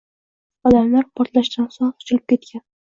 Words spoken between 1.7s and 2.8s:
so’ng sochilib ketgan